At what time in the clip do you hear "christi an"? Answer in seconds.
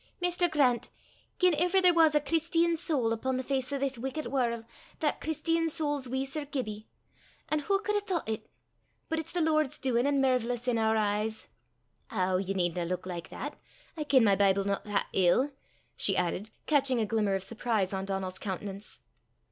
2.19-2.75, 5.21-5.69